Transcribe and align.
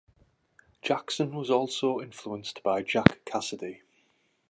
Jackson 0.81 1.35
was 1.35 1.51
also 1.51 2.01
influenced 2.01 2.63
by 2.63 2.81
Jack 2.81 3.23
Casady. 3.23 3.81